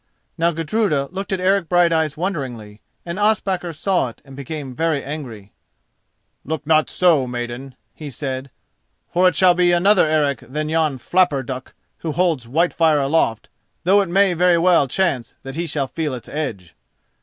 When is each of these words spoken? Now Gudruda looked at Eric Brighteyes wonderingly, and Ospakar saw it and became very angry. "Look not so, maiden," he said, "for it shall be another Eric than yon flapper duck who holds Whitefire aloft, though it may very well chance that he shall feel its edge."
Now 0.35 0.49
Gudruda 0.51 1.09
looked 1.11 1.31
at 1.31 1.39
Eric 1.39 1.69
Brighteyes 1.69 2.17
wonderingly, 2.17 2.81
and 3.05 3.19
Ospakar 3.19 3.71
saw 3.71 4.07
it 4.09 4.19
and 4.25 4.35
became 4.35 4.73
very 4.75 5.03
angry. 5.03 5.51
"Look 6.43 6.65
not 6.65 6.89
so, 6.89 7.27
maiden," 7.27 7.75
he 7.93 8.09
said, 8.09 8.49
"for 9.13 9.27
it 9.27 9.35
shall 9.35 9.53
be 9.53 9.71
another 9.71 10.07
Eric 10.07 10.39
than 10.39 10.69
yon 10.69 10.97
flapper 10.97 11.43
duck 11.43 11.75
who 11.99 12.13
holds 12.13 12.47
Whitefire 12.47 12.97
aloft, 12.97 13.47
though 13.83 14.01
it 14.01 14.09
may 14.09 14.33
very 14.33 14.57
well 14.57 14.87
chance 14.87 15.35
that 15.43 15.55
he 15.55 15.67
shall 15.67 15.85
feel 15.85 16.15
its 16.15 16.27
edge." 16.27 16.73